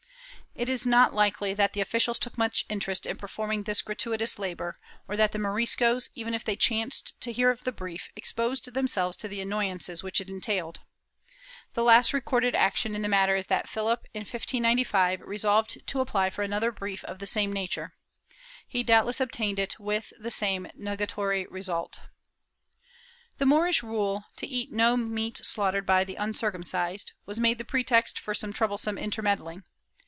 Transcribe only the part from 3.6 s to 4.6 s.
this gratuitous